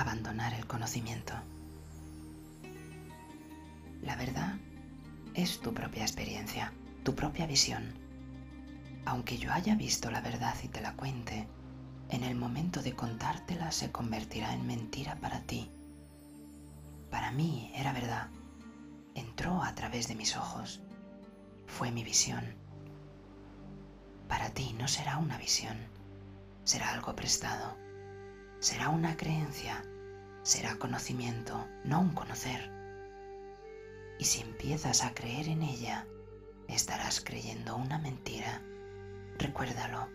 [0.00, 1.34] abandonar el conocimiento.
[4.02, 4.56] La verdad
[5.34, 6.72] es tu propia experiencia,
[7.04, 7.94] tu propia visión.
[9.04, 11.46] Aunque yo haya visto la verdad y te la cuente,
[12.10, 15.70] en el momento de contártela se convertirá en mentira para ti.
[17.10, 18.28] Para mí era verdad.
[19.14, 20.80] Entró a través de mis ojos.
[21.66, 22.54] Fue mi visión.
[24.28, 25.76] Para ti no será una visión,
[26.64, 27.87] será algo prestado.
[28.60, 29.84] Será una creencia,
[30.42, 32.72] será conocimiento, no un conocer.
[34.18, 36.08] Y si empiezas a creer en ella,
[36.66, 38.62] estarás creyendo una mentira.
[39.38, 40.08] Recuérdalo.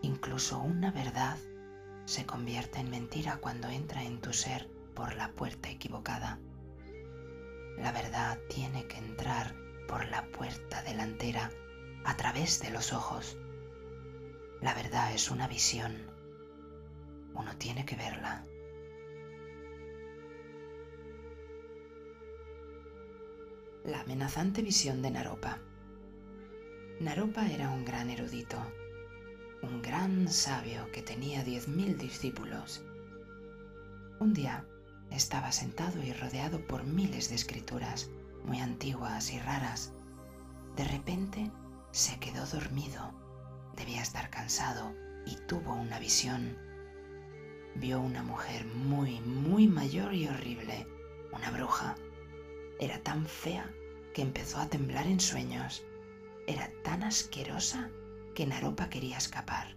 [0.00, 1.36] Incluso una verdad
[2.06, 6.40] se convierte en mentira cuando entra en tu ser por la puerta equivocada.
[7.76, 9.54] La verdad tiene que entrar
[9.86, 11.50] por la puerta delantera
[12.06, 13.36] a través de los ojos.
[14.62, 16.07] La verdad es una visión.
[17.38, 18.44] Uno tiene que verla.
[23.84, 25.60] La amenazante visión de Naropa.
[26.98, 28.58] Naropa era un gran erudito,
[29.62, 32.82] un gran sabio que tenía diez mil discípulos.
[34.18, 34.66] Un día
[35.12, 38.10] estaba sentado y rodeado por miles de escrituras
[38.44, 39.92] muy antiguas y raras.
[40.76, 41.52] De repente
[41.92, 43.14] se quedó dormido.
[43.76, 44.92] Debía estar cansado
[45.24, 46.67] y tuvo una visión.
[47.80, 50.88] Vio una mujer muy, muy mayor y horrible,
[51.32, 51.94] una bruja.
[52.80, 53.72] Era tan fea
[54.12, 55.84] que empezó a temblar en sueños.
[56.48, 57.88] Era tan asquerosa
[58.34, 59.76] que Naropa quería escapar.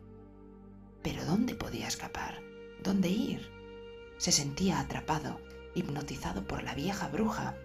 [1.04, 2.42] Pero ¿dónde podía escapar?
[2.82, 3.48] ¿Dónde ir?
[4.18, 5.40] Se sentía atrapado,
[5.76, 7.56] hipnotizado por la vieja bruja.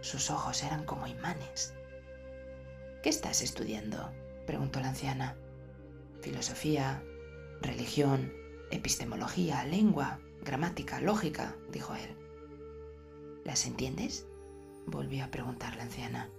[0.00, 1.74] Sus ojos eran como imanes.
[3.02, 4.10] ¿Qué estás estudiando?
[4.46, 5.36] preguntó la anciana.
[6.22, 7.02] Filosofía,
[7.60, 8.32] religión,
[8.70, 12.16] epistemología, lengua, gramática, lógica, dijo él.
[13.44, 14.26] ¿Las entiendes?
[14.86, 16.30] volvió a preguntar la anciana.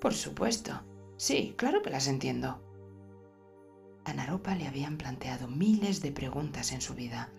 [0.00, 0.82] Por supuesto.
[1.16, 2.60] Sí, claro que las entiendo.
[4.04, 7.32] A Naropa le habían planteado miles de preguntas en su vida,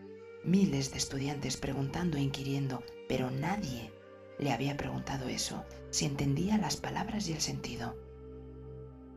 [0.43, 3.91] miles de estudiantes preguntando e inquiriendo, pero nadie
[4.39, 7.95] le había preguntado eso, si entendía las palabras y el sentido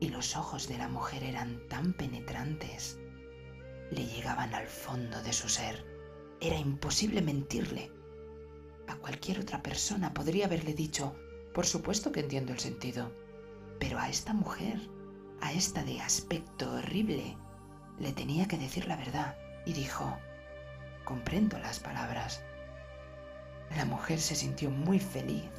[0.00, 2.98] y los ojos de la mujer eran tan penetrantes.
[3.90, 5.84] Le llegaban al fondo de su ser.
[6.40, 7.90] Era imposible mentirle.
[8.88, 11.14] A cualquier otra persona podría haberle dicho,
[11.54, 13.12] por supuesto que entiendo el sentido,
[13.78, 14.80] pero a esta mujer,
[15.40, 17.36] a esta de aspecto horrible,
[17.98, 19.36] le tenía que decir la verdad
[19.66, 20.18] y dijo,
[21.04, 22.42] comprendo las palabras.
[23.76, 25.50] La mujer se sintió muy feliz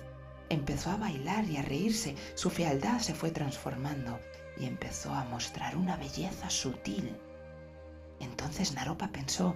[0.51, 4.19] Empezó a bailar y a reírse, su fealdad se fue transformando
[4.57, 7.15] y empezó a mostrar una belleza sutil.
[8.21, 9.55] Entonces Naropa pensó,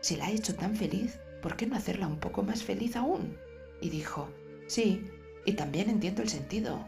[0.00, 3.38] si la ha hecho tan feliz, ¿por qué no hacerla un poco más feliz aún?
[3.80, 4.30] Y dijo,
[4.66, 5.10] sí,
[5.44, 6.86] y también entiendo el sentido.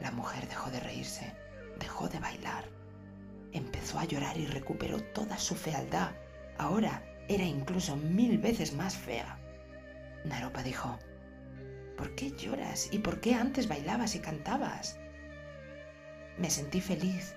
[0.00, 1.34] La mujer dejó de reírse,
[1.78, 2.64] dejó de bailar,
[3.52, 6.12] empezó a llorar y recuperó toda su fealdad.
[6.58, 9.38] Ahora era incluso mil veces más fea.
[10.24, 10.98] Naropa dijo,
[11.96, 12.88] ¿Por qué lloras?
[12.92, 14.98] ¿Y por qué antes bailabas y cantabas?
[16.38, 17.34] Me sentí feliz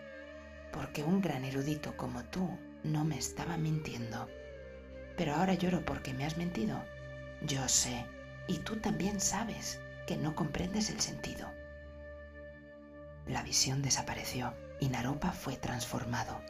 [0.71, 4.27] porque un gran erudito como tú no me estaba mintiendo.
[5.17, 6.83] Pero ahora lloro porque me has mentido.
[7.41, 8.05] Yo sé,
[8.47, 11.47] y tú también sabes, que no comprendes el sentido.
[13.27, 16.41] La visión desapareció y Naropa fue transformado.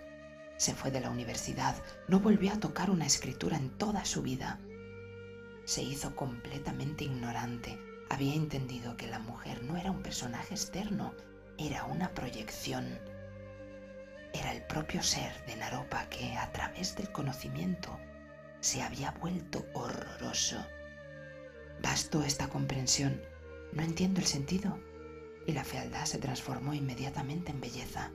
[0.58, 1.76] Se fue de la universidad,
[2.08, 4.60] no volvió a tocar una escritura en toda su vida.
[5.66, 7.78] Se hizo completamente ignorante
[8.12, 11.14] había entendido que la mujer no era un personaje externo,
[11.58, 13.00] era una proyección.
[14.34, 18.00] Era el propio ser de Naropa que, a través del conocimiento,
[18.62, 20.66] se había vuelto horroroso.
[21.82, 23.22] Bastó esta comprensión.
[23.74, 24.80] No entiendo el sentido.
[25.48, 28.12] Y la fealdad se transformó inmediatamente en belleza.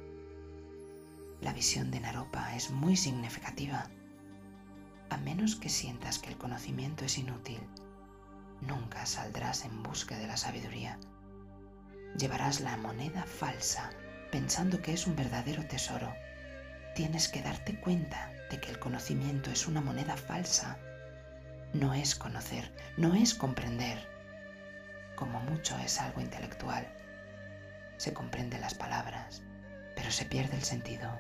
[1.41, 3.91] La visión de Naropa es muy significativa.
[5.11, 7.61] A menos que sientas que el conocimiento es inútil,
[8.61, 10.99] nunca saldrás en busca de la sabiduría.
[12.17, 13.91] Llevarás la moneda falsa
[14.31, 16.15] pensando que es un verdadero tesoro.
[16.95, 20.79] Tienes que darte cuenta de que el conocimiento es una moneda falsa.
[21.73, 23.99] No es conocer, no es comprender.
[25.15, 26.87] Como mucho es algo intelectual.
[27.97, 29.43] Se comprende las palabras,
[29.95, 31.19] pero se pierde el sentido.